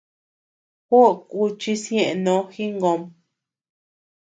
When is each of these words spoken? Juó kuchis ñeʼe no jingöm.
Juó 0.89 1.01
kuchis 1.29 1.83
ñeʼe 1.95 2.13
no 2.25 2.35
jingöm. 2.53 3.01